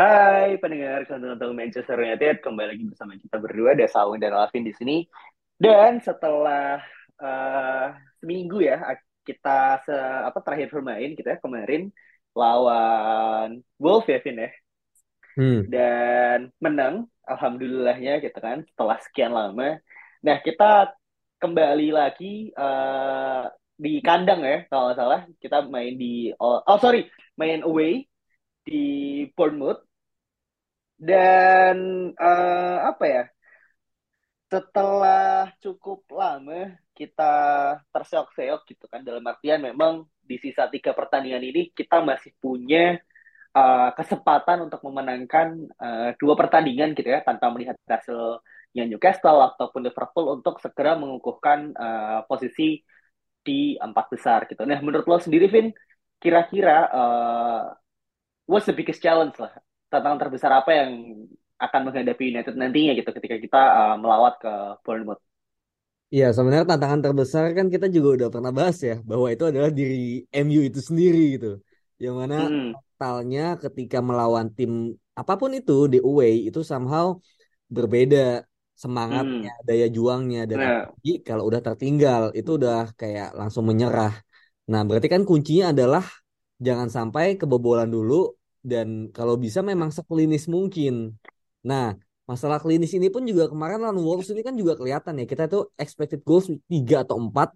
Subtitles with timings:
[0.00, 4.72] Hai pendengar konten Manchester United, kembali lagi bersama kita berdua, ada Saung dan Alvin di
[4.72, 5.04] sini.
[5.60, 6.80] Dan setelah
[7.20, 8.80] uh, seminggu ya,
[9.28, 11.92] kita se apa terakhir bermain kita ya, kemarin
[12.32, 14.50] lawan Wolf ya Vin ya.
[15.36, 15.68] Hmm.
[15.68, 19.84] Dan menang, alhamdulillahnya gitu kan setelah sekian lama.
[20.24, 20.96] Nah kita
[21.44, 27.04] kembali lagi uh, di kandang ya kalau nggak salah kita main di oh, oh sorry
[27.36, 28.08] main away
[28.64, 29.89] di Bournemouth
[31.00, 31.76] dan
[32.20, 33.24] uh, apa ya?
[34.52, 37.32] Setelah cukup lama kita
[37.94, 43.00] terseok-seok gitu kan dalam artian memang di sisa tiga pertandingan ini kita masih punya
[43.56, 45.48] uh, kesempatan untuk memenangkan
[45.80, 52.20] uh, dua pertandingan gitu ya tanpa melihat hasilnya Newcastle ataupun Liverpool untuk segera mengukuhkan uh,
[52.28, 52.84] posisi
[53.40, 54.68] di empat besar gitu.
[54.68, 55.72] Nah menurut lo sendiri Vin,
[56.20, 57.62] kira-kira uh,
[58.44, 59.56] what's the biggest challenge lah
[59.90, 60.90] tantangan terbesar apa yang
[61.60, 64.52] akan menghadapi United nantinya gitu ketika kita uh, melawat ke
[64.86, 65.20] Bournemouth?
[66.10, 70.26] Iya, sebenarnya tantangan terbesar kan kita juga udah pernah bahas ya, bahwa itu adalah diri
[70.32, 71.62] MU itu sendiri gitu.
[72.02, 72.70] Yang mana hmm.
[72.74, 77.14] totalnya ketika melawan tim apa pun itu di away itu somehow
[77.70, 78.42] berbeda
[78.74, 79.64] semangatnya, hmm.
[79.68, 80.66] daya juangnya dan nah.
[80.88, 84.16] apalagi kalau udah tertinggal itu udah kayak langsung menyerah.
[84.66, 86.02] Nah, berarti kan kuncinya adalah
[86.58, 91.16] jangan sampai kebobolan dulu dan kalau bisa memang seklinis mungkin.
[91.66, 95.24] Nah, masalah klinis ini pun juga kemarin lawan Wolves ini kan juga kelihatan ya.
[95.28, 97.52] Kita tuh expected goals 3 atau 4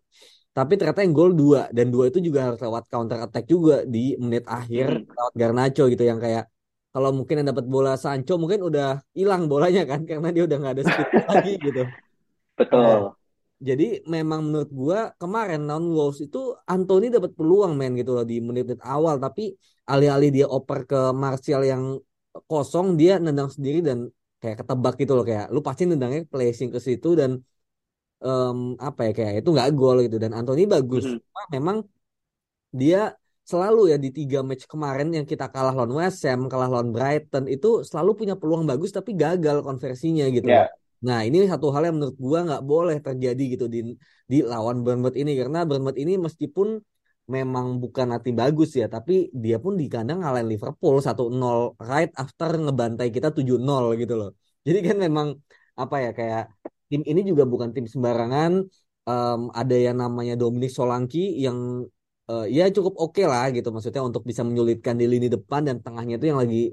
[0.55, 4.15] tapi ternyata yang gol dua dan dua itu juga harus lewat counter attack juga di
[4.23, 6.47] menit akhir lewat Garnacho gitu yang kayak
[6.95, 10.75] kalau mungkin yang dapat bola Sancho mungkin udah hilang bolanya kan karena dia udah nggak
[10.79, 11.83] ada speed lagi gitu.
[12.55, 12.79] Betul.
[12.79, 12.99] Nah,
[13.59, 18.39] jadi memang menurut gua kemarin non Wolves itu Anthony dapat peluang main gitu loh di
[18.39, 19.59] menit-menit awal tapi
[19.93, 21.83] alih-alih dia oper ke Martial yang
[22.51, 23.99] kosong dia nendang sendiri dan
[24.43, 25.25] kayak ketebak gitu loh.
[25.25, 27.31] Kayak lu pasti nendangnya placing ke situ dan
[28.25, 30.17] um, apa ya kayak itu nggak gol gitu.
[30.23, 31.05] Dan Anthony bagus.
[31.05, 31.49] Mm -hmm.
[31.55, 31.77] memang
[32.75, 33.15] dia
[33.45, 37.45] selalu ya di tiga match kemarin yang kita kalah lawan West Ham kalah lawan Brighton
[37.45, 40.73] itu selalu punya peluang bagus tapi gagal konversinya gitu yeah.
[41.05, 43.93] Nah ini satu hal yang menurut gua nggak boleh terjadi gitu di
[44.25, 45.37] di lawan Bournemouth ini.
[45.37, 46.81] Karena Bournemouth ini meskipun
[47.25, 52.51] memang bukan nanti bagus ya tapi dia pun di kandang ngalahin Liverpool 1-0 right after
[52.61, 54.31] ngebantai kita 7-0 gitu loh.
[54.67, 55.29] Jadi kan memang
[55.75, 56.43] apa ya kayak
[56.89, 58.53] tim ini juga bukan tim sembarangan
[59.09, 61.89] um, ada yang namanya Dominic Solanki yang
[62.29, 65.81] uh, ya cukup oke okay lah gitu maksudnya untuk bisa menyulitkan di lini depan dan
[65.85, 66.73] tengahnya itu yang lagi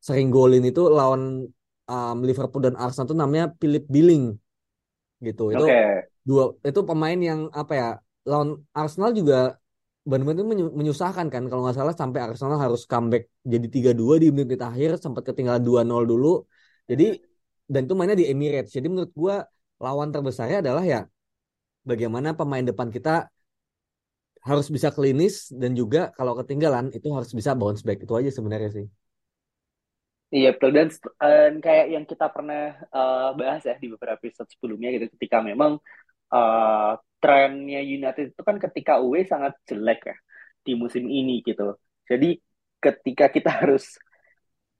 [0.00, 1.44] sering golin itu lawan
[1.84, 4.36] um, Liverpool dan Arsenal itu namanya Philip Billing
[5.20, 5.52] gitu.
[5.52, 6.08] Itu okay.
[6.24, 7.88] dua itu pemain yang apa ya
[8.24, 9.59] lawan Arsenal juga
[10.10, 10.44] benar-benar
[10.78, 15.22] menyusahkan kan kalau nggak salah sampai Arsenal harus comeback jadi 3-2 di menit akhir sempat
[15.28, 16.28] ketinggalan 2-0 dulu.
[16.90, 17.04] Jadi
[17.72, 18.74] dan itu mainnya di Emirates.
[18.76, 19.36] Jadi menurut gua
[19.84, 21.00] lawan terbesarnya adalah ya
[21.86, 23.30] bagaimana pemain depan kita
[24.40, 28.70] harus bisa klinis dan juga kalau ketinggalan itu harus bisa bounce back itu aja sebenarnya
[28.72, 28.86] sih.
[30.30, 30.88] Iya betul dan
[31.26, 35.82] uh, kayak yang kita pernah uh, bahas ya di beberapa episode sebelumnya gitu ketika memang
[36.34, 40.16] uh, trennya United itu kan ketika away sangat jelek ya
[40.66, 41.76] di musim ini gitu.
[42.08, 42.38] Jadi
[42.80, 43.84] ketika kita harus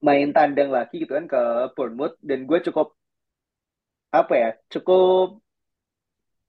[0.01, 1.41] main tandang lagi gitu kan ke
[1.77, 2.97] Bournemouth dan gue cukup
[4.11, 5.39] apa ya cukup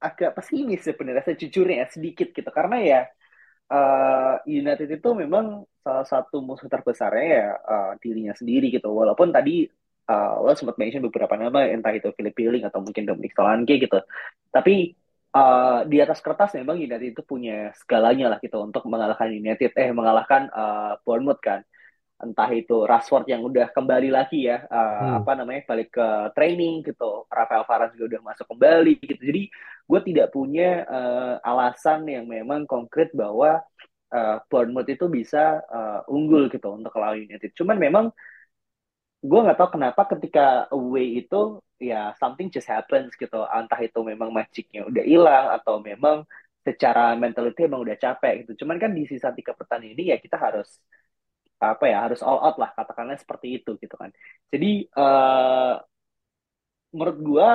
[0.02, 3.00] agak pesimis sebenarnya sejujurnya ya, sedikit gitu karena ya
[3.70, 8.88] uh, United itu memang salah satu musuh terbesarnya ya uh, dirinya sendiri gitu.
[8.90, 9.66] Walaupun tadi
[10.10, 13.98] uh, lo sempat mention beberapa nama, entah itu Philip Billing atau mungkin Dominic Solanke gitu.
[14.54, 14.94] Tapi
[15.32, 19.90] uh, di atas kertas memang United itu punya segalanya lah gitu untuk mengalahkan United, eh
[19.90, 21.64] mengalahkan uh, Bournemouth kan.
[22.22, 25.12] Entah itu Rashford yang udah kembali lagi ya uh, hmm.
[25.26, 26.08] apa namanya balik ke
[26.38, 27.26] training gitu.
[27.26, 29.22] Rafael Varane juga udah masuk kembali gitu.
[29.26, 29.42] Jadi
[29.82, 33.58] gue tidak punya uh, alasan yang memang konkret bahwa
[34.14, 37.50] uh, Bournemouth itu bisa uh, unggul gitu untuk lawan United.
[37.58, 38.14] Cuman memang
[39.22, 44.34] gue nggak tahu kenapa ketika away itu ya something just happens gitu entah itu memang
[44.34, 46.26] magicnya udah hilang atau memang
[46.62, 48.64] secara mentality emang udah capek gitu.
[48.64, 50.78] Cuman kan di sisa tiga pertandingan ini ya kita harus
[51.62, 54.10] apa ya harus all out lah katakanlah seperti itu gitu kan.
[54.50, 55.78] Jadi uh,
[56.94, 57.48] menurut gua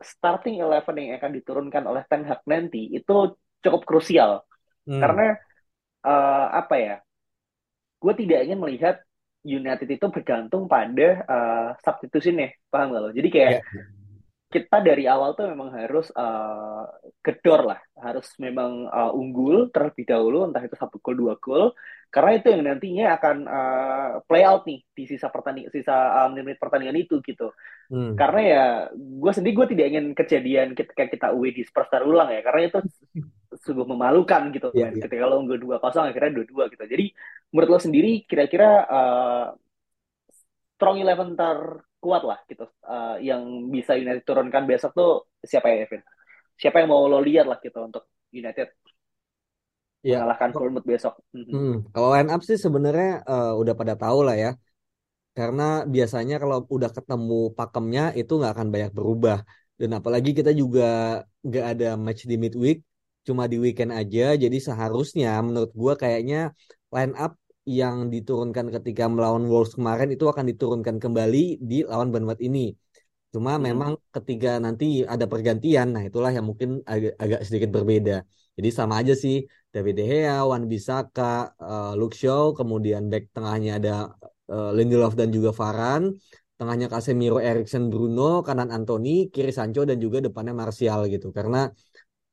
[0.00, 4.44] starting eleven yang akan diturunkan oleh Ten Hag nanti itu cukup krusial
[4.88, 5.00] hmm.
[5.00, 5.36] karena
[6.04, 6.96] uh, apa ya?
[7.98, 9.02] Gue tidak ingin melihat
[9.48, 13.10] United itu bergantung pada uh, substitution ya, paham gak lo?
[13.16, 13.96] Jadi kayak yeah
[14.48, 16.88] kita dari awal tuh memang harus uh,
[17.20, 21.76] gedor lah, harus memang uh, unggul terlebih dahulu, entah itu satu gol dua gol,
[22.08, 26.56] karena itu yang nantinya akan uh, play out nih di sisa pertandingan sisa uh, menit
[26.56, 27.52] pertandingan itu gitu.
[27.92, 28.16] Hmm.
[28.16, 28.64] Karena ya
[28.96, 32.80] gue sendiri gue tidak ingin kejadian ketika kita away di Spurs terulang ya, karena itu
[33.68, 34.72] sungguh memalukan gitu.
[34.72, 35.04] Yeah, yeah.
[35.04, 36.88] Ketika lo unggul dua kosong akhirnya dua dua gitu.
[36.88, 37.12] Jadi
[37.52, 39.46] menurut lo sendiri kira-kira uh,
[40.80, 45.10] strong eleven ter kuat lah gitu uh, yang bisa United turunkan besok tuh
[45.42, 46.02] siapa ya Evan?
[46.58, 48.70] Siapa yang mau lo lihat lah gitu untuk United
[50.02, 50.22] ya.
[50.22, 51.14] mengalahkan Bournemouth besok?
[51.34, 51.46] Hmm.
[51.46, 51.74] hmm.
[51.94, 54.50] Kalau line up sih sebenarnya uh, udah pada tahu lah ya.
[55.34, 59.38] Karena biasanya kalau udah ketemu pakemnya itu nggak akan banyak berubah.
[59.78, 62.82] Dan apalagi kita juga nggak ada match di midweek,
[63.22, 64.34] cuma di weekend aja.
[64.34, 66.50] Jadi seharusnya menurut gua kayaknya
[66.90, 72.40] line up yang diturunkan ketika melawan Wolves kemarin itu akan diturunkan kembali di lawan Bournemouth
[72.40, 72.72] ini.
[73.28, 73.62] Cuma hmm.
[73.68, 78.24] memang ketika nanti ada pergantian, nah itulah yang mungkin agak, agak sedikit berbeda.
[78.56, 83.78] Jadi sama aja sih David De Gea, Wan Bisaka, uh, Luke Shaw, kemudian back tengahnya
[83.78, 83.94] ada
[84.48, 86.16] uh, Lindelof dan juga Varane,
[86.58, 91.30] tengahnya Casemiro, Eriksen, Bruno, kanan Anthony, kiri Sancho dan juga depannya Martial gitu.
[91.30, 91.70] Karena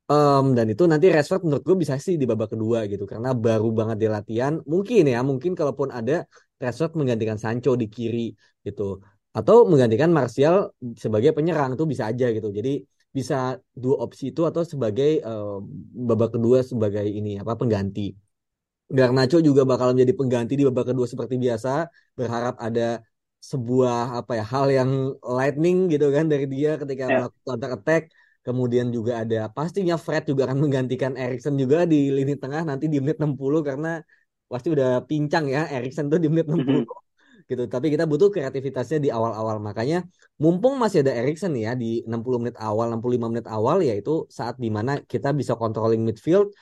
[0.06, 3.10] Um, dan itu nanti Rashford menurut gue bisa sih di babak kedua gitu.
[3.10, 4.54] Karena baru banget di latihan.
[4.62, 6.30] Mungkin ya mungkin kalaupun ada
[6.62, 8.30] Rashford menggantikan Sancho di kiri
[8.62, 9.02] gitu.
[9.34, 12.54] Atau menggantikan Martial sebagai penyerang itu bisa aja gitu.
[12.54, 15.58] Jadi bisa dua opsi itu atau sebagai uh,
[16.08, 18.14] babak kedua sebagai ini apa pengganti.
[18.86, 21.90] Garnacho juga bakal menjadi pengganti di babak kedua seperti biasa.
[22.14, 23.02] Berharap ada
[23.42, 24.92] sebuah apa ya hal yang
[25.22, 27.14] lightning gitu kan dari dia ketika yeah.
[27.18, 28.04] melakukan counter attack
[28.46, 33.02] Kemudian juga ada pastinya Fred juga akan menggantikan Erikson juga di lini tengah nanti di
[33.02, 33.88] menit 60 karena
[34.52, 37.50] pasti udah pincang ya Erikson tuh di menit 60 mm-hmm.
[37.50, 37.64] gitu.
[37.66, 39.58] Tapi kita butuh kreativitasnya di awal-awal.
[39.58, 40.06] Makanya
[40.38, 44.70] mumpung masih ada Erikson ya di 60 menit awal, 65 menit awal yaitu saat di
[44.70, 46.54] mana kita bisa controlling midfield.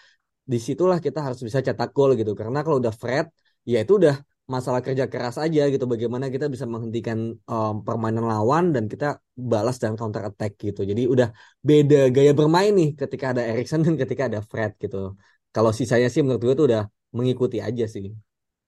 [0.51, 2.31] Di situlah kita harus bisa cetak gol gitu.
[2.31, 3.27] Karena kalau udah Fred
[3.67, 5.85] ya itu udah masalah kerja keras aja gitu.
[5.87, 10.83] Bagaimana kita bisa menghentikan um, permainan lawan dan kita balas dan counter attack gitu.
[10.83, 11.31] Jadi udah
[11.63, 15.15] beda gaya bermain nih ketika ada Erikson dan ketika ada Fred gitu.
[15.53, 18.09] Kalau sisanya sih menurut gue tuh udah mengikuti aja sih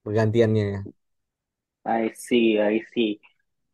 [0.06, 0.86] pergantiannya
[1.86, 3.22] I see I see.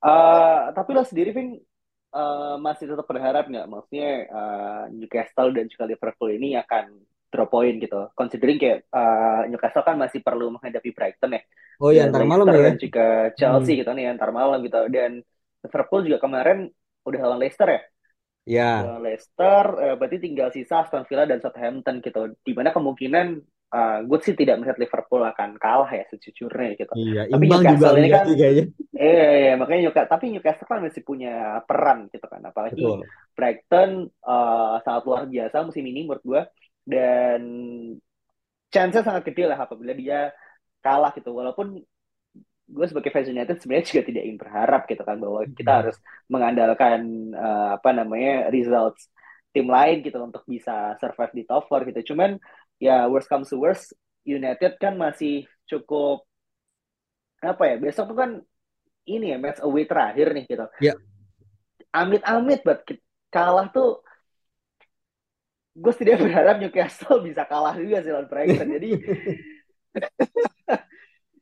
[0.03, 1.59] Uh, tapi lo sendiri Vin
[2.11, 3.67] uh, masih tetap berharap nggak?
[3.71, 6.91] Maksudnya uh, Newcastle dan juga Liverpool ini akan
[7.31, 8.11] drop point gitu.
[8.13, 11.41] Considering kayak uh, Newcastle kan masih perlu menghadapi Brighton ya.
[11.79, 12.75] Oh iya, antar malam ya.
[12.75, 13.79] Dan juga Chelsea hmm.
[13.81, 14.79] gitu nih antar malam gitu.
[14.91, 15.23] Dan
[15.63, 16.67] Liverpool juga kemarin
[17.07, 17.81] udah lawan Leicester ya.
[18.41, 18.73] Ya.
[18.99, 22.35] Leicester, uh, berarti tinggal sisa Aston Villa dan Southampton gitu.
[22.43, 23.27] Di mana kemungkinan
[23.71, 26.93] uh, gue sih tidak melihat Liverpool akan kalah ya sejujurnya gitu.
[26.93, 28.65] Iya, tapi Newcastle juga ini kan, kayaknya.
[28.91, 32.41] Iya, iya, makanya Newcastle, tapi Newcastle kan masih punya peran gitu kan.
[32.43, 32.99] Apalagi Betul.
[33.33, 33.91] Brighton
[34.27, 36.41] uh, sangat luar biasa musim ini menurut gue
[36.85, 37.41] dan
[38.71, 40.31] chance sangat kecil lah apabila dia
[40.81, 41.77] kalah gitu walaupun
[42.71, 45.79] gue sebagai fans United sebenarnya juga tidak ingin berharap gitu kan bahwa kita hmm.
[45.83, 45.97] harus
[46.31, 46.99] mengandalkan
[47.35, 49.11] uh, apa namanya results
[49.51, 52.39] tim lain gitu untuk bisa survive di top 4 gitu cuman
[52.79, 53.91] ya worst comes to worst
[54.23, 56.23] United kan masih cukup
[57.43, 58.31] apa ya besok tuh kan
[59.03, 60.95] ini ya match away terakhir nih gitu yeah.
[61.91, 62.87] amit-amit buat
[63.27, 63.99] kalah tuh
[65.71, 68.67] gue tidak berharap Newcastle bisa kalah juga sih lawan Brighton.
[68.67, 68.89] Jadi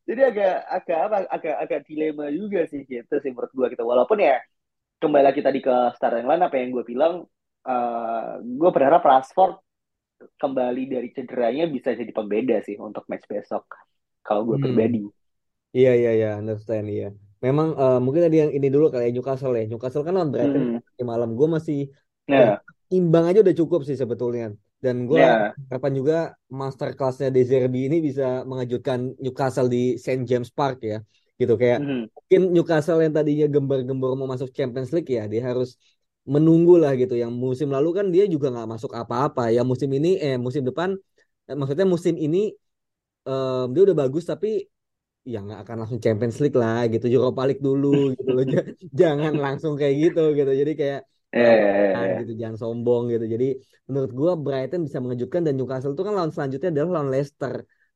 [0.09, 3.83] jadi agak agak apa agak agak dilema juga sih gitu sih menurut gue gitu.
[3.86, 4.38] Walaupun ya
[5.00, 7.24] kembali lagi tadi ke starting line apa yang gue bilang,
[7.65, 9.63] uh, eh, gue berharap Rashford
[10.36, 13.65] kembali dari cederanya bisa jadi pembeda sih untuk match besok.
[14.21, 14.65] Kalau gue hmm.
[14.67, 15.03] pribadi.
[15.69, 17.09] Iya iya iya, understand iya.
[17.39, 19.63] Memang uh, mungkin tadi yang ini dulu kali ya Newcastle ya.
[19.63, 21.07] Newcastle kan lawan Brighton hmm.
[21.07, 21.39] malam.
[21.39, 21.88] Gue masih
[22.27, 22.59] yeah
[22.89, 24.53] imbang aja udah cukup sih sebetulnya.
[24.79, 25.51] Dan gue yeah.
[25.67, 26.17] kapan juga
[26.48, 31.00] master classnya De Zerbi ini bisa mengejutkan Newcastle di St James Park ya.
[31.39, 32.03] Gitu kayak mm -hmm.
[32.15, 35.75] mungkin Newcastle yang tadinya gembar-gembor mau masuk Champions League ya, dia harus
[36.27, 37.15] menunggu lah gitu.
[37.15, 39.51] Yang musim lalu kan dia juga nggak masuk apa-apa.
[39.51, 40.96] Ya musim ini eh musim depan
[41.48, 42.55] eh, maksudnya musim ini
[43.27, 44.69] um, dia udah bagus tapi
[45.27, 48.43] ya nggak akan langsung Champions League lah gitu Europa League dulu gitu loh
[49.00, 51.01] jangan langsung kayak gitu gitu jadi kayak
[51.36, 52.25] eh.
[52.25, 53.25] gitu jangan sombong gitu.
[53.33, 53.45] Jadi
[53.89, 57.53] menurut gue Brighton bisa mengejutkan dan Newcastle itu kan lawan selanjutnya adalah lawan Leicester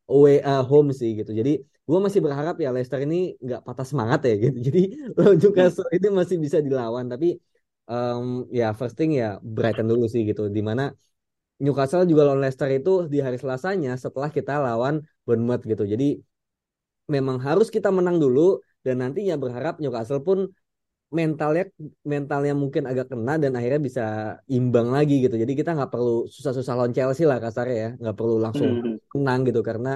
[0.10, 1.32] away uh, home sih gitu.
[1.34, 4.58] Jadi gue masih berharap ya Leicester ini nggak patah semangat ya gitu.
[4.68, 4.82] Jadi
[5.18, 7.06] lawan Newcastle itu masih bisa dilawan.
[7.10, 7.28] Tapi
[7.90, 10.50] um, ya first thing ya Brighton dulu sih gitu.
[10.50, 10.94] Di mana
[11.64, 15.84] Newcastle juga lawan Leicester itu di hari Selasanya setelah kita lawan Bournemouth gitu.
[15.86, 16.20] Jadi
[17.12, 20.52] memang harus kita menang dulu dan nantinya berharap Newcastle pun
[21.18, 21.64] mentalnya
[22.02, 24.04] mentalnya mungkin agak kena dan akhirnya bisa
[24.50, 25.36] imbang lagi gitu.
[25.38, 29.14] Jadi kita nggak perlu susah-susah lawan Chelsea lah kasarnya ya, nggak perlu langsung hmm.
[29.14, 29.90] menang gitu karena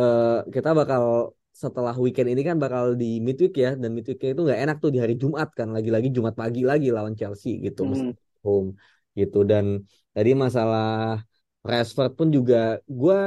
[0.00, 4.60] uh, kita bakal setelah weekend ini kan bakal di midweek ya dan midweeknya itu nggak
[4.64, 8.16] enak tuh di hari Jumat kan lagi-lagi Jumat pagi lagi lawan Chelsea gitu hmm.
[8.40, 8.78] home
[9.12, 11.20] gitu dan tadi masalah
[11.60, 13.18] Rashford pun juga gue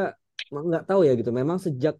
[0.49, 1.93] nggak tahu ya gitu memang sejak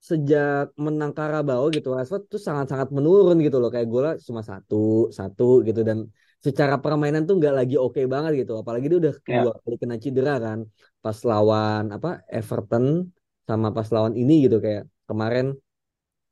[0.00, 3.68] sejak menang Karabau gitu Rashford tuh sangat-sangat menurun gitu loh.
[3.68, 5.80] Kayak gue cuma satu satu gitu.
[5.84, 6.08] Dan
[6.40, 8.52] secara permainan tuh nggak lagi oke okay banget gitu.
[8.62, 9.42] Apalagi dia udah yeah.
[9.44, 10.58] dua kali kena cedera kan.
[11.04, 12.84] Pas lawan apa Everton
[13.44, 14.56] sama pas lawan ini gitu.
[14.64, 15.46] Kayak kemarin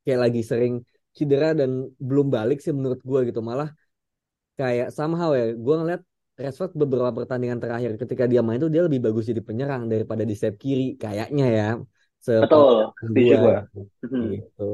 [0.05, 0.75] kayak lagi sering
[1.13, 3.45] cedera dan belum balik sih menurut gue gitu.
[3.45, 3.69] Malah
[4.57, 6.03] kayak somehow ya gue ngeliat
[6.39, 10.39] Rashford beberapa pertandingan terakhir ketika dia main tuh dia lebih bagus jadi penyerang daripada di
[10.39, 11.69] sayap kiri kayaknya ya
[12.27, 13.57] Betul, setuju gue.
[14.07, 14.29] Hmm.
[14.35, 14.71] Gitu.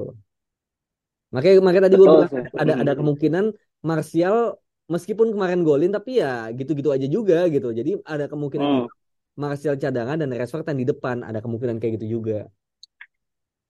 [1.35, 3.01] Makanya, makanya tadi gue bilang ada ada hmm.
[3.03, 3.45] kemungkinan
[3.85, 4.37] Martial
[4.87, 7.75] meskipun kemarin golin tapi ya gitu-gitu aja juga gitu.
[7.75, 8.87] Jadi ada kemungkinan hmm.
[9.35, 12.47] Martial cadangan dan Rashford yang di depan ada kemungkinan kayak gitu juga.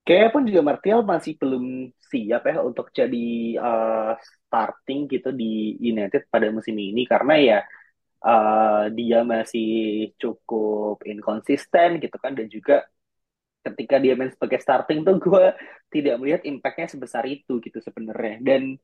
[0.05, 6.29] Kayaknya pun juga Martial masih belum siap ya untuk jadi uh, starting gitu di United
[6.29, 7.59] pada musim ini karena ya
[8.21, 12.85] uh, dia masih cukup inkonsisten gitu kan dan juga
[13.65, 15.45] ketika dia main sebagai starting tuh gue
[15.89, 18.37] tidak melihat impactnya sebesar itu gitu sebenarnya.
[18.41, 18.77] Dan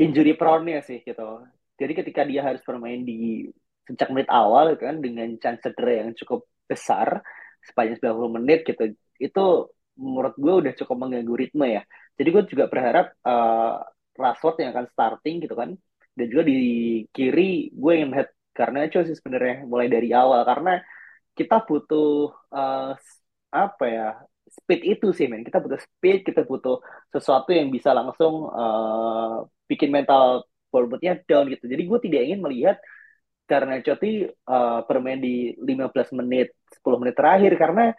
[0.00, 1.44] injury prone-nya sih gitu.
[1.76, 3.48] Jadi ketika dia harus bermain di
[3.84, 7.20] sejak menit awal gitu kan dengan chance cedera yang cukup besar
[7.66, 9.44] sepanjang 90 menit gitu itu
[10.00, 11.82] menurut gue udah cukup mengganggu ritme ya.
[12.16, 13.84] Jadi gue juga berharap uh,
[14.16, 15.76] Rashford yang akan starting gitu kan
[16.16, 16.60] dan juga di
[17.12, 20.40] kiri gue yang melihat karena sih sebenarnya mulai dari awal.
[20.48, 20.80] Karena
[21.36, 22.92] kita butuh uh,
[23.50, 24.06] apa ya
[24.50, 25.42] speed itu sih men.
[25.46, 26.82] Kita butuh speed kita butuh
[27.14, 31.64] sesuatu yang bisa langsung uh, bikin mental forwardnya down gitu.
[31.70, 32.76] Jadi gue tidak ingin melihat
[33.50, 37.52] karena Coti uh, bermain di 15 menit 10 menit terakhir.
[37.58, 37.94] Karena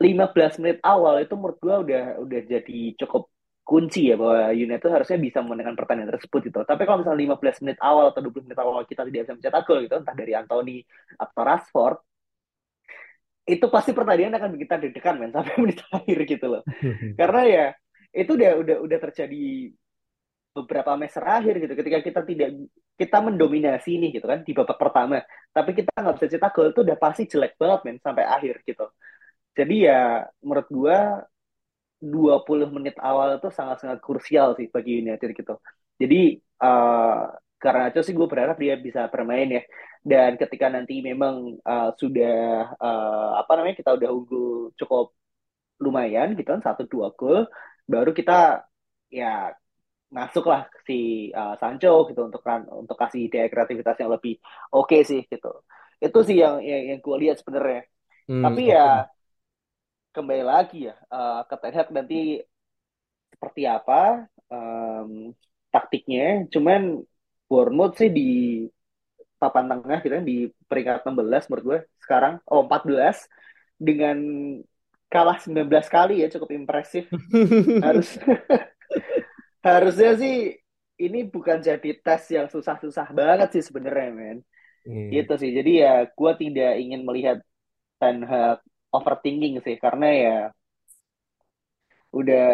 [0.00, 3.22] 15 menit awal itu menurut gue udah udah jadi cukup
[3.64, 6.58] kunci ya bahwa United harusnya bisa memenangkan pertandingan tersebut gitu.
[6.68, 9.80] Tapi kalau misalnya 15 menit awal atau 20 menit awal kita tidak bisa mencetak gol
[9.80, 10.84] gitu, entah dari Anthony
[11.16, 11.96] atau Rashford,
[13.44, 16.62] itu pasti pertandingan akan kita deg-degan men sampai menit akhir gitu loh.
[17.20, 17.66] Karena ya
[18.14, 19.44] itu udah udah udah terjadi
[20.54, 21.72] beberapa match terakhir gitu.
[21.76, 22.48] Ketika kita tidak
[22.94, 25.20] kita mendominasi nih gitu kan di babak pertama.
[25.52, 28.86] Tapi kita nggak bisa cetak gol itu udah pasti jelek banget men sampai akhir gitu.
[29.54, 30.98] Jadi ya menurut gua
[32.04, 35.56] 20 menit awal itu sangat-sangat krusial sih bagi United gitu.
[35.96, 37.32] Jadi uh,
[37.64, 39.62] karena itu sih gue berharap dia bisa bermain ya
[40.04, 45.16] dan ketika nanti memang uh, sudah uh, apa namanya kita udah unggul cukup
[45.80, 47.48] lumayan gitu kan satu dua gol
[47.88, 48.68] baru kita
[49.08, 49.56] ya
[50.14, 54.38] masuklah si uh, Sancho gitu untuk kan untuk kasih ide kreativitas yang lebih
[54.70, 55.50] oke okay sih gitu.
[55.98, 57.82] Itu sih yang yang, yang gue lihat sebenarnya.
[58.30, 59.10] Hmm, tapi ya
[60.14, 62.38] kembali lagi ya uh, ke Ten nanti
[63.34, 65.34] seperti apa um,
[65.74, 66.46] taktiknya.
[66.46, 67.02] Cuman
[67.50, 68.30] Bournemouth sih di
[69.44, 72.40] papan tengah gitu kan di peringkat 16 menurut gue sekarang.
[72.48, 73.28] Oh 14
[73.76, 74.16] dengan
[75.12, 77.04] kalah 19 kali ya cukup impresif.
[77.86, 78.16] Harus
[79.64, 80.60] harusnya sih
[81.00, 84.38] ini bukan jadi tes yang susah-susah banget sih sebenarnya men.
[84.84, 85.08] Hmm.
[85.08, 85.50] gitu sih.
[85.56, 87.40] Jadi ya gue tidak ingin melihat
[87.96, 88.60] Ten Hag
[88.92, 89.76] overthinking sih.
[89.80, 90.38] Karena ya
[92.12, 92.48] udah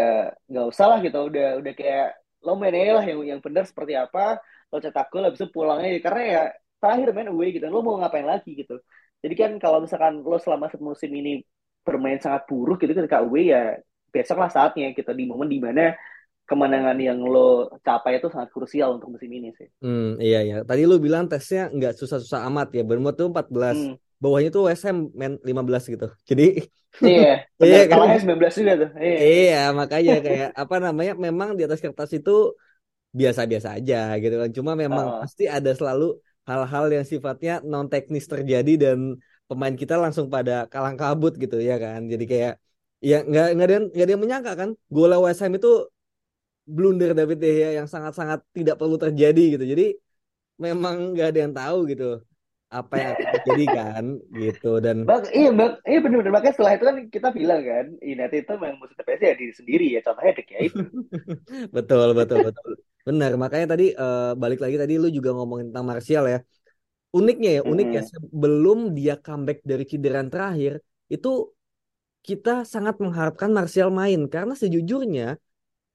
[0.46, 1.18] nggak usah lah gitu.
[1.26, 2.08] Udah udah kayak
[2.46, 4.38] lo main lah yang yang benar seperti apa.
[4.70, 5.98] Lo cetak gol habis itu pulangnya.
[5.98, 6.42] Karena ya
[6.80, 8.80] terakhir main away gitu lo mau ngapain lagi gitu
[9.20, 11.44] jadi kan kalau misalkan lo selama musim ini
[11.84, 13.76] bermain sangat buruk gitu ketika away ya
[14.10, 15.94] besok lah saatnya gitu di momen di mana
[16.50, 19.70] kemenangan yang lo capai itu sangat krusial untuk musim ini sih.
[19.78, 20.56] Hmm, iya iya.
[20.66, 22.82] Tadi lo bilang tesnya nggak susah-susah amat ya.
[22.82, 23.78] Bermut tuh 14.
[23.78, 23.94] Hmm.
[24.18, 26.10] Bawahnya tuh SM main 15 gitu.
[26.26, 26.66] Jadi
[27.06, 27.46] Iya.
[27.62, 28.90] iya kalahnya 19 juga tuh.
[28.98, 29.18] Iya.
[29.22, 32.58] iya, makanya kayak apa namanya memang di atas kertas itu
[33.14, 34.50] biasa-biasa aja gitu kan.
[34.50, 35.18] Cuma memang oh.
[35.22, 36.18] pasti ada selalu
[36.50, 38.98] hal-hal yang sifatnya non teknis terjadi dan
[39.48, 42.00] pemain kita langsung pada kalang kabut gitu ya kan.
[42.12, 42.52] Jadi kayak
[43.10, 45.68] ya nggak nggak ada nggak ada yang menyangka kan gol West Ham itu
[46.66, 49.64] blunder David De Gea yang sangat-sangat tidak perlu terjadi gitu.
[49.72, 49.84] Jadi
[50.60, 52.20] memang nggak ada yang tahu gitu
[52.70, 56.96] apa yang terjadi kan gitu dan bang iya bang iya benar-benar makanya setelah itu kan
[57.10, 60.60] kita bilang kan United itu memang musuh terpesi ya diri sendiri ya contohnya De Gea
[60.70, 60.82] itu
[61.76, 66.24] betul betul betul benar makanya tadi uh, balik lagi tadi lu juga ngomongin tentang Martial
[66.28, 66.38] ya.
[67.10, 70.78] Uniknya ya unik ya sebelum dia comeback dari cederaan terakhir
[71.10, 71.50] itu
[72.22, 74.20] kita sangat mengharapkan Martial main.
[74.30, 75.40] Karena sejujurnya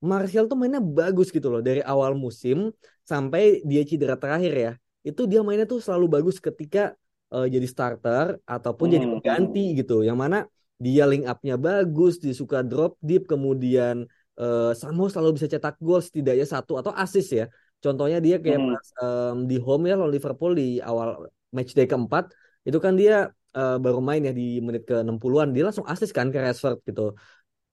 [0.03, 2.75] Martial tuh mainnya bagus gitu loh dari awal musim
[3.07, 4.71] sampai dia cedera terakhir ya.
[5.07, 6.97] Itu dia mainnya tuh selalu bagus ketika
[7.31, 8.93] uh, jadi starter ataupun hmm.
[8.93, 10.03] jadi pengganti gitu.
[10.03, 10.38] Yang mana
[10.75, 14.03] dia link upnya bagus dia suka drop deep kemudian
[14.39, 17.45] uh, Samo selalu bisa cetak gol setidaknya satu atau assist ya
[17.79, 18.69] contohnya dia kayak hmm.
[18.71, 22.31] pas um, di home ya lawan Liverpool di awal match day keempat
[22.65, 26.33] itu kan dia uh, baru main ya di menit ke 60-an dia langsung assist kan
[26.33, 27.13] ke Rashford gitu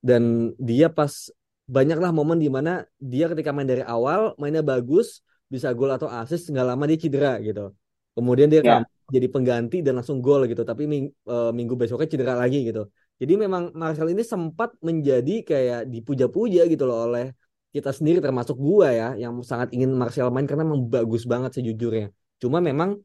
[0.03, 1.31] dan dia pas
[1.67, 6.51] banyaklah momen di mana dia ketika main dari awal mainnya bagus bisa gol atau assist
[6.51, 7.73] nggak lama dia cedera gitu
[8.13, 8.83] kemudian dia yeah.
[9.09, 12.91] jadi pengganti dan langsung gol gitu tapi ming, uh, minggu besoknya cedera lagi gitu
[13.23, 17.31] jadi memang Marcel ini sempat menjadi kayak dipuja-puja gitu loh oleh
[17.75, 22.11] kita sendiri termasuk gua ya yang sangat ingin Martial main karena memang bagus banget sejujurnya.
[22.43, 22.99] Cuma memang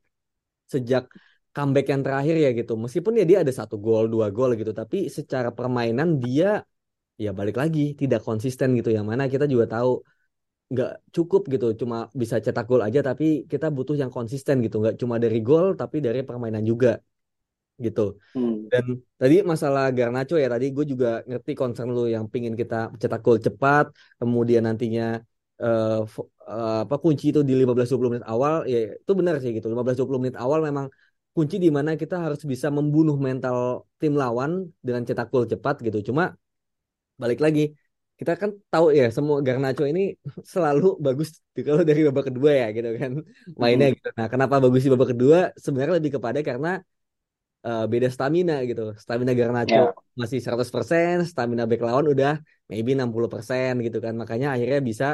[0.74, 1.06] sejak
[1.54, 4.98] comeback yang terakhir ya gitu meskipun ya dia ada satu gol dua gol gitu tapi
[5.18, 6.66] secara permainan dia
[7.24, 8.90] ya balik lagi tidak konsisten gitu.
[8.98, 10.02] Yang mana kita juga tahu
[10.74, 14.82] nggak cukup gitu cuma bisa cetak gol aja tapi kita butuh yang konsisten gitu.
[14.82, 16.98] Nggak cuma dari gol tapi dari permainan juga
[17.86, 18.74] gitu hmm.
[18.74, 18.86] dan
[19.22, 23.38] tadi masalah Garnacho ya tadi gue juga ngerti concern lu yang pingin kita cetak gol
[23.38, 23.86] cepat
[24.18, 25.22] kemudian nantinya
[25.62, 26.02] uh,
[26.50, 30.38] uh, apa kunci itu di 15-20 menit awal ya itu benar sih gitu 15-20 menit
[30.42, 30.90] awal memang
[31.38, 36.10] kunci di mana kita harus bisa membunuh mental tim lawan dengan cetak gol cepat gitu
[36.10, 36.34] cuma
[37.22, 37.78] balik lagi
[38.18, 40.18] kita kan tahu ya semua Garnacho ini
[40.54, 43.12] selalu bagus kalau dari babak kedua ya gitu kan
[43.62, 44.10] mainnya gitu.
[44.18, 45.40] Nah, kenapa bagus di babak kedua?
[45.54, 46.82] Sebenarnya lebih kepada karena
[47.64, 48.94] uh, beda stamina gitu.
[49.00, 49.90] Stamina Garnacho yeah.
[50.14, 52.38] masih 100%, stamina back lawan udah
[52.70, 54.14] maybe 60% gitu kan.
[54.14, 55.08] Makanya akhirnya bisa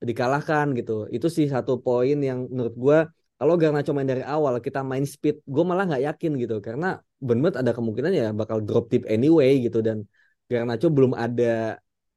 [0.00, 1.06] dikalahkan gitu.
[1.12, 2.98] Itu sih satu poin yang menurut gua
[3.36, 7.52] kalau Garnacho main dari awal kita main speed, gue malah nggak yakin gitu karena bener
[7.52, 10.08] ada kemungkinan ya bakal drop tip anyway gitu dan
[10.48, 11.76] Garnacho belum ada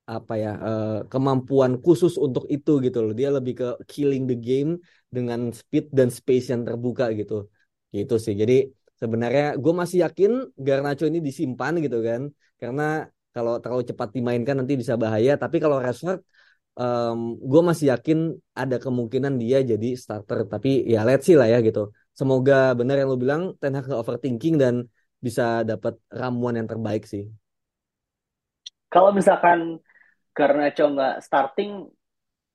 [0.10, 3.14] apa ya uh, kemampuan khusus untuk itu gitu loh.
[3.14, 4.80] Dia lebih ke killing the game
[5.12, 7.52] dengan speed dan space yang terbuka gitu.
[7.92, 8.34] Gitu sih.
[8.40, 12.22] Jadi sebenarnya gue masih yakin Garnacho ini disimpan gitu kan.
[12.60, 15.40] Karena kalau terlalu cepat dimainkan nanti bisa bahaya.
[15.40, 16.20] Tapi kalau Rashford
[16.76, 20.46] um, gue masih yakin ada kemungkinan dia jadi starter.
[20.46, 21.90] Tapi ya let's see lah ya gitu.
[22.12, 24.76] Semoga benar yang lo bilang Ten Hag overthinking dan
[25.20, 27.28] bisa dapat ramuan yang terbaik sih.
[28.92, 29.80] Kalau misalkan
[30.34, 31.88] karena Cho nggak starting,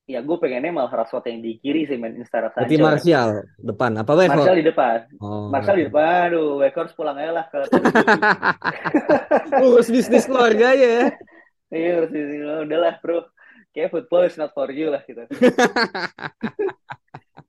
[0.05, 2.61] ya gue pengennya malah Rashford yang di kiri sih main Insta Sancho.
[2.61, 4.37] Berarti Martial depan, apa Weghorst?
[4.37, 4.99] Martial di depan.
[5.17, 5.49] Oh.
[5.49, 7.65] Martial di depan, aduh Weghorst pulang aja lah ke
[9.65, 11.09] Urus bisnis keluarga ya.
[11.73, 12.77] Iya, urus bisnis keluarga.
[12.77, 13.25] lah bro.
[13.75, 15.25] Kayak football is not for you lah gitu.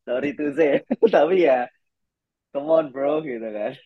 [0.07, 0.81] Sorry to say.
[1.13, 1.69] Tapi ya,
[2.55, 3.77] come on bro gitu kan.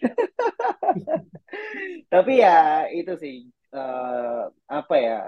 [2.13, 5.19] Tapi ya itu sih uh, apa ya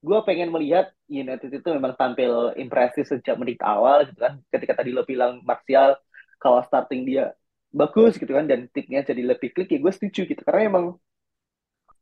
[0.00, 4.38] gue pengen melihat United itu memang tampil impresif sejak menit awal gitu kan.
[4.46, 5.98] Ketika tadi lo bilang Martial
[6.38, 7.34] kalau starting dia
[7.70, 10.42] bagus gitu kan dan tipnya jadi lebih klik ya gue setuju gitu.
[10.46, 10.84] Karena emang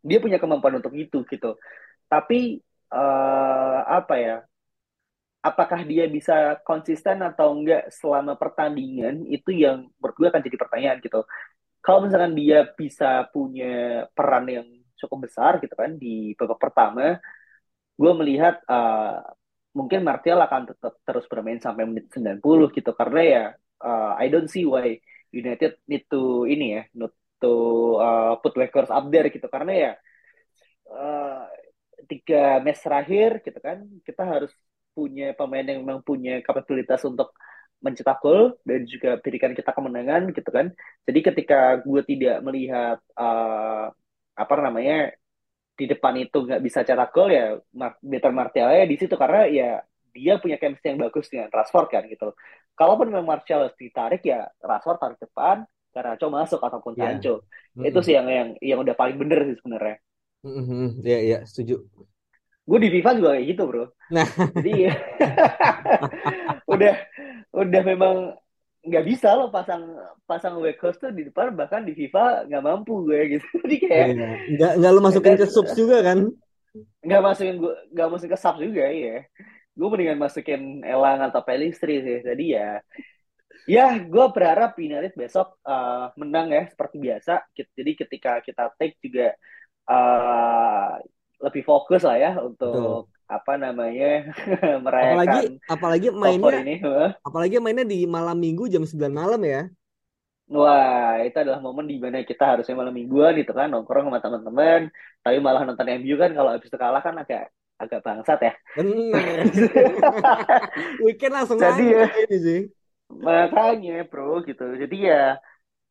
[0.04, 1.56] dia punya kemampuan untuk itu gitu.
[2.06, 2.60] Tapi
[2.92, 4.36] uh, apa ya
[5.40, 10.98] apakah dia bisa konsisten atau enggak selama pertandingan itu yang menurut gue akan jadi pertanyaan
[11.00, 11.24] gitu.
[11.80, 14.68] Kalau misalkan dia bisa punya peran yang
[14.98, 17.22] cukup besar gitu kan di babak pertama
[17.98, 19.20] gue melihat uh,
[19.74, 22.40] mungkin Martial akan tetap terus bermain sampai menit 90
[22.76, 22.90] gitu.
[22.94, 23.44] Karena ya
[23.82, 24.96] uh, I don't see why
[25.34, 27.52] United need to ini ya need to
[27.98, 29.46] uh, put Wakers up there gitu.
[29.50, 29.92] Karena ya
[30.94, 31.42] uh,
[32.08, 34.52] tiga match terakhir gitu kan kita harus
[34.96, 37.34] punya pemain yang memang punya kapabilitas untuk
[37.78, 40.74] mencetak gol dan juga berikan kita kemenangan gitu kan.
[41.06, 43.94] Jadi ketika gue tidak melihat uh,
[44.34, 45.14] apa namanya
[45.78, 47.54] di depan itu nggak bisa cetak gol ya
[48.02, 49.78] better Martial ya di situ karena ya
[50.10, 52.34] dia punya chemistry yang bagus dengan Rashford kan gitu.
[52.74, 55.62] Kalaupun memang Martial ditarik ya Rashford tarik depan,
[55.94, 57.14] karena Sancho masuk ataupun yeah.
[57.14, 57.34] Sancho.
[57.78, 57.88] Mm-hmm.
[57.88, 59.96] Itu sih yang yang yang udah paling bener sih sebenarnya.
[60.42, 60.84] Mm-hmm.
[61.02, 61.86] Ya yeah, ya yeah, setuju.
[62.68, 63.84] Gue di FIFA juga kayak gitu bro.
[64.12, 64.28] Nah.
[64.60, 64.72] Jadi
[66.74, 66.94] udah
[67.56, 68.14] udah memang
[68.78, 69.84] nggak bisa loh pasang
[70.24, 74.30] pasang Weghorst tuh di depan bahkan di FIFA nggak mampu gue gitu jadi kayak iya.
[74.54, 76.30] nggak nggak lo masukin ke subs juga kan
[77.02, 79.26] nggak masukin gue nggak masukin ke subs juga ya
[79.78, 82.18] gue mendingan masukin Elang atau Pelistri sih.
[82.26, 82.82] Jadi ya,
[83.70, 87.46] ya gue berharap United besok uh, menang ya seperti biasa.
[87.54, 89.38] Jadi ketika kita take juga
[89.86, 90.98] uh,
[91.38, 93.17] lebih fokus lah ya untuk Betul.
[93.28, 94.32] Apa namanya
[94.84, 96.76] merayakan apalagi apalagi mainnya ini.
[97.20, 99.68] apalagi mainnya di malam minggu jam 9 malam ya
[100.48, 104.88] Wah, itu adalah momen di mana kita harusnya malam mingguan gitu kan, nongkrong sama teman-teman,
[105.20, 108.52] tapi malah nonton MU kan kalau habis itu kalah kan agak agak bangsat ya.
[108.72, 109.44] Bener.
[111.04, 112.60] Weekend langsung Jadi ya, ini sih.
[113.12, 114.72] Makanya bro gitu.
[114.72, 115.36] Jadi ya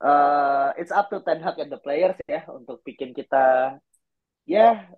[0.01, 3.77] uh, it's up to Ten Hag and the players ya untuk bikin kita
[4.45, 4.89] ya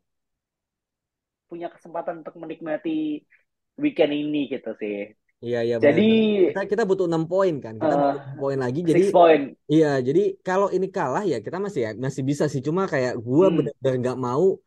[1.49, 3.25] punya kesempatan untuk menikmati
[3.81, 5.09] weekend ini gitu sih.
[5.39, 5.75] Iya iya.
[5.79, 6.09] Jadi
[6.51, 7.79] kita kita butuh enam poin kan.
[7.79, 8.79] Kita uh, butuh poin lagi.
[8.83, 9.55] Jadi point.
[9.71, 10.03] Iya.
[10.03, 12.59] Jadi kalau ini kalah ya kita masih ya masih bisa sih.
[12.59, 13.55] Cuma kayak gue hmm.
[13.55, 14.59] benar-benar nggak mau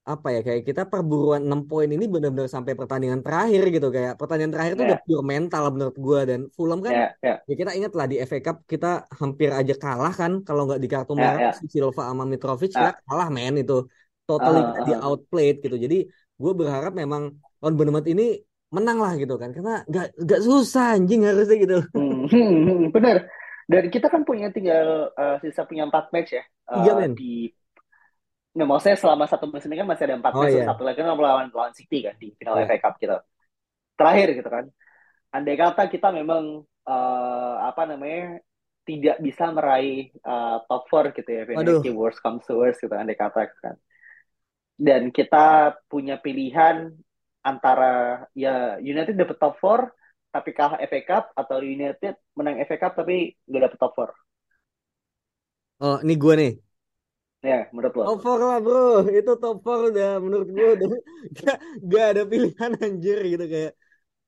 [0.00, 4.52] apa ya kayak kita perburuan enam poin ini benar-benar sampai pertandingan terakhir gitu kayak pertandingan
[4.56, 4.90] terakhir itu yeah.
[4.90, 7.36] udah pure mental menurut gue dan Fulham kan yeah, yeah.
[7.44, 10.88] ya kita ingat lah di FA Cup kita hampir aja kalah kan kalau nggak di
[10.88, 11.70] kartu ya, merah yeah, yeah.
[11.70, 12.96] Silva sama Mitrovic yeah.
[13.06, 13.86] kalah men itu
[14.24, 14.84] totally uh, uh.
[14.88, 15.98] di outplayed gitu jadi
[16.40, 18.40] gue berharap memang on Bournemouth ini
[18.72, 23.28] menang lah gitu kan karena gak gak susah anjing harusnya gitu hmm, bener
[23.68, 27.12] dan kita kan punya tinggal uh, sisa punya empat match ya uh, iya, men.
[27.14, 27.52] di
[28.50, 30.66] Nah, maksudnya selama satu musim ini kan masih ada empat oh, match, iya.
[30.66, 32.66] satu lagi kan melawan lawan City kan di final yeah.
[32.66, 33.18] FA Cup gitu.
[33.94, 34.64] Terakhir gitu kan.
[35.30, 38.42] Andai kata kita memang uh, apa namanya
[38.82, 41.78] tidak bisa meraih uh, top four gitu ya, Aduh.
[41.94, 43.78] worst comes to worst gitu andai kata kan.
[44.80, 46.88] Dan kita punya pilihan
[47.44, 49.92] antara ya United dapat top 4
[50.30, 54.08] tapi kalah FA Cup atau United menang FA Cup tapi nggak dapet top 4.
[55.80, 56.52] Oh, ini gue nih.
[57.40, 58.02] Ya, menurut lo.
[58.04, 60.88] Top 4 lah bro, itu top 4 udah menurut gue udah
[61.40, 63.72] gak, gak ada pilihan anjir gitu kayak.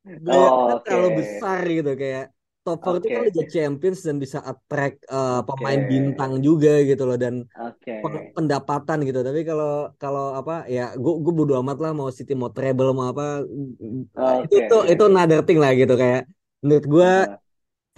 [0.03, 0.85] Gak oh, okay.
[0.85, 2.27] terlalu besar gitu kayak
[2.63, 2.95] top 4 okay.
[2.99, 5.91] itu kan Liga Champions dan bisa attract uh, pemain okay.
[5.91, 7.99] bintang juga gitu loh dan okay.
[8.35, 9.21] pendapatan gitu.
[9.27, 13.11] Tapi kalau kalau apa ya gue gue bodo amat lah mau City mau treble mau
[13.11, 14.47] apa okay.
[14.47, 16.31] itu itu itu another thing lah gitu kayak
[16.63, 17.39] menurut gue uh.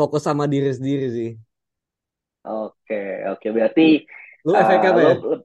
[0.01, 1.31] fokus sama diri sendiri sih.
[2.45, 3.51] Oke okay, oke okay.
[3.53, 3.87] berarti
[4.45, 5.15] lu uh, FA Cup ya?
[5.21, 5.37] Lo,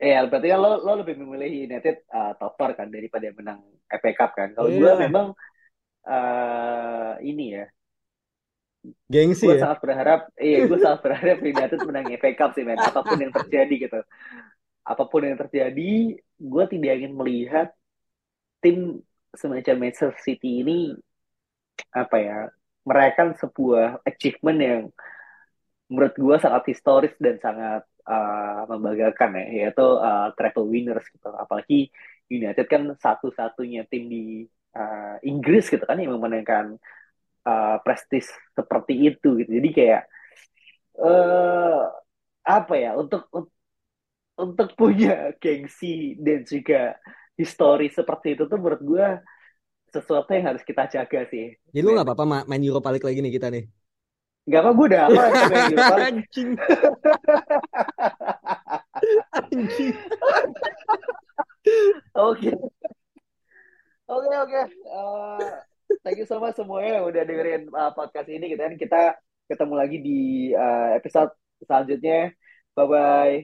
[0.00, 4.10] Ya, berarti kan lo, lo lebih memilih United uh, top 4 kan daripada menang FA
[4.16, 4.56] Cup kan.
[4.56, 4.80] Kalau yeah.
[4.80, 5.36] gue memang
[6.08, 7.68] uh, ini ya
[9.12, 9.68] Gengsi gue ya?
[9.68, 12.80] sangat berharap, iya gue sangat berharap United menang FA Cup sih men.
[12.80, 14.00] Apa pun yang terjadi gitu.
[14.80, 17.68] Apa pun yang terjadi, gue tidak ingin melihat
[18.64, 19.04] tim
[19.36, 20.96] semacam Manchester City ini
[21.94, 22.38] apa ya
[22.84, 24.82] merayakan sebuah achievement yang
[25.90, 31.90] menurut gue sangat historis dan sangat uh, membanggakan ya yaitu uh, travel winners gitu apalagi
[32.30, 34.46] United kan satu-satunya tim di
[34.78, 36.78] uh, Inggris gitu kan yang memenangkan
[37.46, 39.50] uh, prestis seperti itu gitu.
[39.60, 40.02] Jadi kayak
[41.00, 41.88] uh,
[42.44, 43.28] apa ya untuk
[44.40, 46.96] untuk punya gengsi dan juga
[47.36, 49.06] histori seperti itu tuh menurut gue
[49.90, 51.56] sesuatu yang harus kita jaga sih.
[51.74, 53.64] Jadi lu nggak apa-apa main Europa League lagi nih kita nih?
[54.48, 55.22] Gak apa gue udah apa
[55.52, 56.50] main Europa Anjing.
[59.36, 59.94] Anjing.
[62.16, 62.50] Oke.
[64.10, 64.60] Oke oke.
[66.00, 68.74] Thank you so much semuanya yang udah dengerin uh, podcast ini gitu kan.
[68.80, 69.00] Kita
[69.52, 70.20] ketemu lagi di
[70.56, 72.32] uh, episode selanjutnya.
[72.72, 73.36] Bye bye.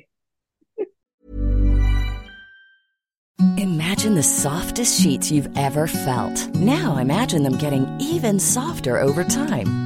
[3.60, 6.48] Imagine the softest sheets you've ever felt.
[6.56, 9.85] Now imagine them getting even softer over time.